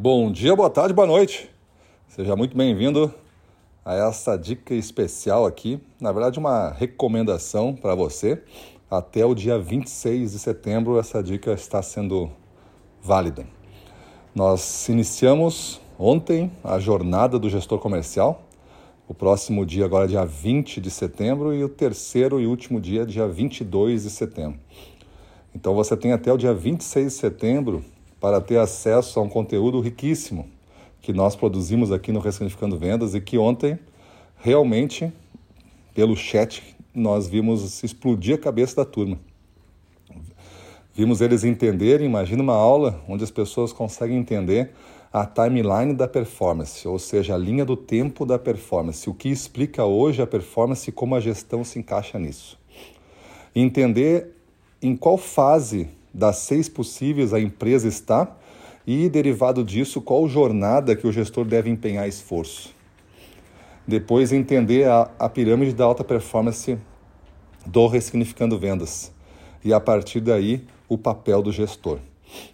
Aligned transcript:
Bom 0.00 0.30
dia, 0.30 0.54
boa 0.54 0.70
tarde, 0.70 0.94
boa 0.94 1.08
noite. 1.08 1.50
Seja 2.06 2.36
muito 2.36 2.56
bem-vindo 2.56 3.12
a 3.84 3.96
essa 3.96 4.36
dica 4.36 4.72
especial 4.72 5.44
aqui. 5.44 5.80
Na 6.00 6.12
verdade, 6.12 6.38
uma 6.38 6.70
recomendação 6.70 7.74
para 7.74 7.96
você. 7.96 8.40
Até 8.88 9.26
o 9.26 9.34
dia 9.34 9.58
26 9.58 10.30
de 10.30 10.38
setembro, 10.38 11.00
essa 11.00 11.20
dica 11.20 11.52
está 11.52 11.82
sendo 11.82 12.30
válida. 13.02 13.44
Nós 14.32 14.88
iniciamos 14.88 15.80
ontem 15.98 16.52
a 16.62 16.78
jornada 16.78 17.36
do 17.36 17.50
gestor 17.50 17.80
comercial. 17.80 18.42
O 19.08 19.12
próximo 19.12 19.66
dia, 19.66 19.84
agora, 19.84 20.04
é 20.04 20.08
dia 20.10 20.24
20 20.24 20.80
de 20.80 20.92
setembro, 20.92 21.52
e 21.52 21.64
o 21.64 21.68
terceiro 21.68 22.40
e 22.40 22.46
último 22.46 22.80
dia, 22.80 23.04
dia 23.04 23.26
22 23.26 24.04
de 24.04 24.10
setembro. 24.10 24.60
Então, 25.52 25.74
você 25.74 25.96
tem 25.96 26.12
até 26.12 26.32
o 26.32 26.36
dia 26.36 26.54
26 26.54 27.06
de 27.06 27.18
setembro 27.18 27.84
para 28.20 28.40
ter 28.40 28.58
acesso 28.58 29.18
a 29.18 29.22
um 29.22 29.28
conteúdo 29.28 29.80
riquíssimo 29.80 30.46
que 31.00 31.12
nós 31.12 31.36
produzimos 31.36 31.92
aqui 31.92 32.12
no 32.12 32.20
Ressignificando 32.20 32.76
Vendas 32.76 33.14
e 33.14 33.20
que 33.20 33.38
ontem, 33.38 33.78
realmente, 34.38 35.12
pelo 35.94 36.16
chat, 36.16 36.76
nós 36.94 37.28
vimos 37.28 37.82
explodir 37.82 38.34
a 38.34 38.38
cabeça 38.38 38.76
da 38.76 38.84
turma. 38.84 39.18
Vimos 40.94 41.20
eles 41.20 41.44
entenderem, 41.44 42.06
imagina 42.06 42.42
uma 42.42 42.54
aula 42.54 43.00
onde 43.08 43.22
as 43.22 43.30
pessoas 43.30 43.72
conseguem 43.72 44.18
entender 44.18 44.72
a 45.12 45.24
timeline 45.24 45.94
da 45.94 46.08
performance, 46.08 46.86
ou 46.86 46.98
seja, 46.98 47.34
a 47.34 47.38
linha 47.38 47.64
do 47.64 47.76
tempo 47.76 48.26
da 48.26 48.38
performance, 48.38 49.08
o 49.08 49.14
que 49.14 49.28
explica 49.28 49.84
hoje 49.84 50.20
a 50.20 50.26
performance 50.26 50.90
e 50.90 50.92
como 50.92 51.14
a 51.14 51.20
gestão 51.20 51.64
se 51.64 51.78
encaixa 51.78 52.18
nisso. 52.18 52.58
Entender 53.54 54.34
em 54.82 54.96
qual 54.96 55.16
fase 55.16 55.88
das 56.18 56.38
seis 56.38 56.68
possíveis 56.68 57.32
a 57.32 57.38
empresa 57.38 57.86
está 57.86 58.36
e, 58.84 59.08
derivado 59.08 59.62
disso, 59.62 60.00
qual 60.00 60.28
jornada 60.28 60.96
que 60.96 61.06
o 61.06 61.12
gestor 61.12 61.44
deve 61.44 61.70
empenhar 61.70 62.08
esforço. 62.08 62.74
Depois, 63.86 64.32
entender 64.32 64.88
a, 64.88 65.08
a 65.16 65.28
pirâmide 65.28 65.72
da 65.72 65.84
alta 65.84 66.02
performance 66.02 66.76
do 67.64 67.86
Ressignificando 67.86 68.58
Vendas 68.58 69.12
e, 69.64 69.72
a 69.72 69.78
partir 69.78 70.20
daí, 70.20 70.64
o 70.88 70.98
papel 70.98 71.40
do 71.40 71.52
gestor. 71.52 71.98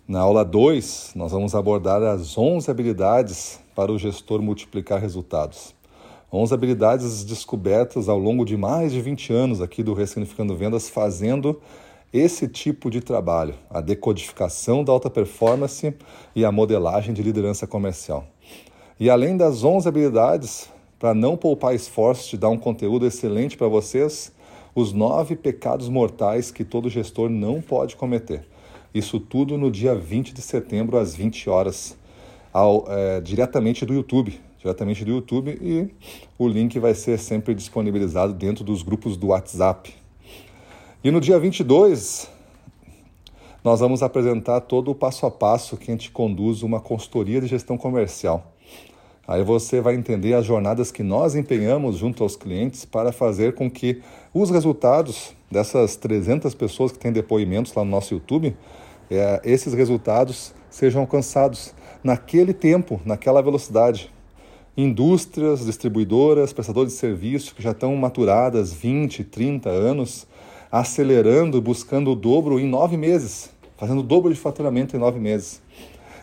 Na 0.06 0.20
aula 0.20 0.44
2, 0.44 1.12
nós 1.16 1.32
vamos 1.32 1.54
abordar 1.54 2.02
as 2.02 2.36
11 2.36 2.70
habilidades 2.70 3.58
para 3.74 3.90
o 3.90 3.98
gestor 3.98 4.42
multiplicar 4.42 5.00
resultados. 5.00 5.74
11 6.30 6.52
habilidades 6.52 7.24
descobertas 7.24 8.08
ao 8.10 8.18
longo 8.18 8.44
de 8.44 8.56
mais 8.56 8.92
de 8.92 9.00
20 9.00 9.32
anos 9.32 9.62
aqui 9.62 9.82
do 9.82 9.94
Ressignificando 9.94 10.54
Vendas, 10.54 10.90
fazendo 10.90 11.60
esse 12.14 12.46
tipo 12.46 12.88
de 12.88 13.00
trabalho, 13.00 13.56
a 13.68 13.80
decodificação 13.80 14.84
da 14.84 14.92
alta 14.92 15.10
performance 15.10 15.92
e 16.32 16.44
a 16.44 16.52
modelagem 16.52 17.12
de 17.12 17.20
liderança 17.20 17.66
comercial. 17.66 18.24
E 19.00 19.10
além 19.10 19.36
das 19.36 19.64
11 19.64 19.88
habilidades, 19.88 20.68
para 20.96 21.12
não 21.12 21.36
poupar 21.36 21.74
esforço 21.74 22.30
de 22.30 22.36
dar 22.36 22.50
um 22.50 22.56
conteúdo 22.56 23.04
excelente 23.04 23.56
para 23.56 23.66
vocês, 23.66 24.30
os 24.76 24.92
nove 24.92 25.34
pecados 25.34 25.88
mortais 25.88 26.52
que 26.52 26.62
todo 26.62 26.88
gestor 26.88 27.28
não 27.28 27.60
pode 27.60 27.96
cometer. 27.96 28.46
Isso 28.94 29.18
tudo 29.18 29.58
no 29.58 29.68
dia 29.68 29.92
20 29.96 30.32
de 30.32 30.40
setembro, 30.40 30.96
às 30.96 31.16
20 31.16 31.50
horas, 31.50 31.96
ao, 32.52 32.84
é, 32.88 33.20
diretamente 33.20 33.84
do 33.84 33.92
YouTube. 33.92 34.38
Diretamente 34.60 35.04
do 35.04 35.10
YouTube 35.10 35.58
e 35.60 35.90
o 36.38 36.46
link 36.46 36.78
vai 36.78 36.94
ser 36.94 37.18
sempre 37.18 37.56
disponibilizado 37.56 38.32
dentro 38.32 38.62
dos 38.62 38.84
grupos 38.84 39.16
do 39.16 39.26
WhatsApp. 39.26 40.03
E 41.04 41.10
no 41.10 41.20
dia 41.20 41.38
22, 41.38 42.30
nós 43.62 43.80
vamos 43.80 44.02
apresentar 44.02 44.62
todo 44.62 44.90
o 44.90 44.94
passo 44.94 45.26
a 45.26 45.30
passo 45.30 45.76
que 45.76 45.90
a 45.90 45.94
gente 45.94 46.10
conduz 46.10 46.62
uma 46.62 46.80
consultoria 46.80 47.42
de 47.42 47.46
gestão 47.46 47.76
comercial. 47.76 48.54
Aí 49.28 49.44
você 49.44 49.82
vai 49.82 49.96
entender 49.96 50.32
as 50.32 50.46
jornadas 50.46 50.90
que 50.90 51.02
nós 51.02 51.34
empenhamos 51.34 51.98
junto 51.98 52.22
aos 52.22 52.36
clientes 52.36 52.86
para 52.86 53.12
fazer 53.12 53.54
com 53.54 53.70
que 53.70 54.00
os 54.32 54.48
resultados 54.48 55.34
dessas 55.50 55.94
300 55.94 56.54
pessoas 56.54 56.90
que 56.90 56.98
têm 56.98 57.12
depoimentos 57.12 57.74
lá 57.74 57.84
no 57.84 57.90
nosso 57.90 58.14
YouTube 58.14 58.56
é, 59.10 59.42
esses 59.44 59.74
resultados 59.74 60.54
sejam 60.70 61.02
alcançados 61.02 61.74
naquele 62.02 62.54
tempo, 62.54 62.98
naquela 63.04 63.42
velocidade. 63.42 64.10
Indústrias, 64.74 65.66
distribuidoras, 65.66 66.54
prestadores 66.54 66.94
de 66.94 66.98
serviço 66.98 67.54
que 67.54 67.62
já 67.62 67.72
estão 67.72 67.94
maturadas 67.94 68.72
20, 68.72 69.22
30 69.22 69.68
anos, 69.68 70.26
acelerando, 70.74 71.62
buscando 71.62 72.10
o 72.10 72.16
dobro 72.16 72.58
em 72.58 72.66
nove 72.66 72.96
meses, 72.96 73.48
fazendo 73.76 74.00
o 74.00 74.02
dobro 74.02 74.34
de 74.34 74.40
faturamento 74.40 74.96
em 74.96 74.98
nove 74.98 75.20
meses. 75.20 75.62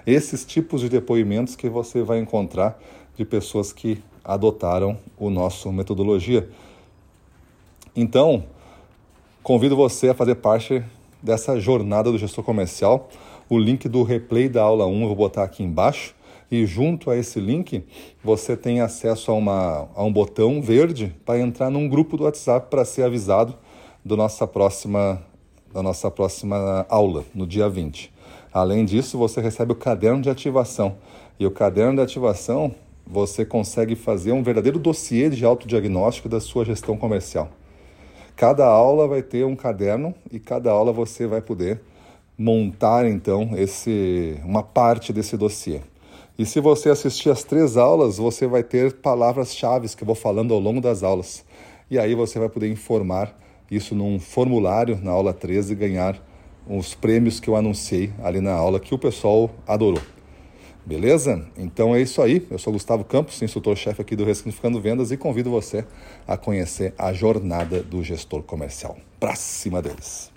Esses 0.05 0.43
tipos 0.43 0.81
de 0.81 0.89
depoimentos 0.89 1.55
que 1.55 1.69
você 1.69 2.03
vai 2.03 2.19
encontrar 2.19 2.77
de 3.15 3.23
pessoas 3.23 3.71
que 3.71 4.03
adotaram 4.21 4.97
o 5.17 5.29
nosso 5.29 5.71
metodologia. 5.71 6.49
Então, 7.95 8.43
convido 9.41 9.73
você 9.73 10.09
a 10.09 10.13
fazer 10.13 10.35
parte 10.35 10.83
dessa 11.23 11.57
jornada 11.57 12.11
do 12.11 12.17
gestor 12.17 12.43
comercial. 12.43 13.07
O 13.47 13.57
link 13.57 13.87
do 13.87 14.03
replay 14.03 14.49
da 14.49 14.63
aula 14.63 14.85
1 14.85 15.01
eu 15.01 15.07
vou 15.07 15.15
botar 15.15 15.43
aqui 15.43 15.63
embaixo. 15.63 16.13
E 16.51 16.65
junto 16.65 17.09
a 17.09 17.15
esse 17.15 17.39
link, 17.39 17.85
você 18.21 18.57
tem 18.57 18.81
acesso 18.81 19.31
a, 19.31 19.33
uma, 19.33 19.87
a 19.95 20.03
um 20.03 20.11
botão 20.11 20.61
verde 20.61 21.15
para 21.23 21.39
entrar 21.39 21.69
num 21.69 21.87
grupo 21.87 22.17
do 22.17 22.25
WhatsApp 22.25 22.69
para 22.69 22.83
ser 22.83 23.03
avisado 23.03 23.57
do 24.03 24.17
nossa 24.17 24.47
próxima, 24.47 25.21
da 25.73 25.83
nossa 25.83 26.09
próxima 26.09 26.85
aula, 26.89 27.23
no 27.33 27.45
dia 27.45 27.69
20. 27.69 28.11
Além 28.53 28.83
disso, 28.83 29.17
você 29.17 29.39
recebe 29.39 29.71
o 29.71 29.75
caderno 29.75 30.21
de 30.21 30.29
ativação. 30.29 30.97
E 31.39 31.45
o 31.45 31.51
caderno 31.51 31.95
de 31.95 32.01
ativação, 32.01 32.73
você 33.05 33.45
consegue 33.45 33.95
fazer 33.95 34.31
um 34.31 34.43
verdadeiro 34.43 34.79
dossiê 34.79 35.29
de 35.29 35.45
autodiagnóstico 35.45 36.27
da 36.27 36.39
sua 36.39 36.65
gestão 36.65 36.97
comercial. 36.97 37.49
Cada 38.35 38.65
aula 38.65 39.07
vai 39.07 39.21
ter 39.21 39.45
um 39.45 39.55
caderno 39.55 40.13
e 40.31 40.39
cada 40.39 40.71
aula 40.71 40.91
você 40.91 41.27
vai 41.27 41.41
poder 41.41 41.81
montar 42.37 43.05
então 43.05 43.51
esse 43.55 44.39
uma 44.43 44.63
parte 44.63 45.13
desse 45.13 45.37
dossiê. 45.37 45.81
E 46.39 46.45
se 46.45 46.59
você 46.59 46.89
assistir 46.89 47.29
as 47.29 47.43
três 47.43 47.77
aulas, 47.77 48.17
você 48.17 48.47
vai 48.47 48.63
ter 48.63 48.93
palavras-chave 48.93 49.87
que 49.95 50.01
eu 50.01 50.07
vou 50.07 50.15
falando 50.15 50.53
ao 50.53 50.59
longo 50.59 50.81
das 50.81 51.03
aulas. 51.03 51.45
E 51.89 51.99
aí 51.99 52.15
você 52.15 52.39
vai 52.39 52.49
poder 52.49 52.71
informar 52.71 53.37
isso 53.71 53.95
num 53.95 54.19
formulário 54.19 54.99
na 55.01 55.11
aula 55.11 55.33
13 55.33 55.71
e 55.71 55.75
ganhar 55.75 56.21
os 56.67 56.93
prêmios 56.93 57.39
que 57.39 57.49
eu 57.49 57.55
anunciei 57.55 58.11
ali 58.21 58.41
na 58.41 58.51
aula 58.51 58.79
que 58.79 58.93
o 58.93 58.99
pessoal 58.99 59.49
adorou. 59.65 60.01
Beleza? 60.85 61.47
Então 61.57 61.95
é 61.95 62.01
isso 62.01 62.21
aí. 62.21 62.45
Eu 62.49 62.59
sou 62.59 62.73
Gustavo 62.73 63.03
Campos, 63.05 63.41
instrutor-chefe 63.41 64.01
aqui 64.01 64.15
do 64.15 64.25
Ressignificando 64.25 64.81
Vendas 64.81 65.11
e 65.11 65.17
convido 65.17 65.49
você 65.49 65.85
a 66.27 66.35
conhecer 66.35 66.93
a 66.97 67.13
jornada 67.13 67.81
do 67.81 68.03
gestor 68.03 68.43
comercial. 68.43 68.97
Pra 69.19 69.35
cima 69.35 69.81
deles! 69.81 70.31